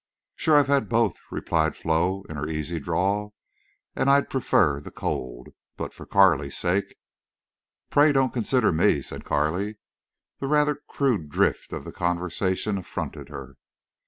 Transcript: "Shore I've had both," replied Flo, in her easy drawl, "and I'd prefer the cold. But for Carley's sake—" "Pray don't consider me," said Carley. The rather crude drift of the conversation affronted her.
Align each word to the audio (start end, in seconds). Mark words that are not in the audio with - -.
"Shore 0.35 0.57
I've 0.57 0.65
had 0.65 0.89
both," 0.89 1.19
replied 1.29 1.75
Flo, 1.75 2.23
in 2.27 2.35
her 2.35 2.47
easy 2.49 2.79
drawl, 2.79 3.35
"and 3.95 4.09
I'd 4.09 4.31
prefer 4.31 4.79
the 4.81 4.89
cold. 4.89 5.49
But 5.77 5.93
for 5.93 6.07
Carley's 6.07 6.57
sake—" 6.57 6.95
"Pray 7.91 8.11
don't 8.11 8.33
consider 8.33 8.71
me," 8.71 9.03
said 9.03 9.23
Carley. 9.25 9.77
The 10.39 10.47
rather 10.47 10.79
crude 10.89 11.29
drift 11.29 11.71
of 11.71 11.83
the 11.83 11.91
conversation 11.91 12.79
affronted 12.79 13.29
her. 13.29 13.57